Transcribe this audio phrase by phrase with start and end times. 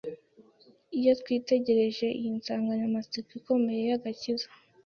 [0.97, 4.47] Iyo twitegereje iyi nsanganyamatsiko ikomeye y’agakiza,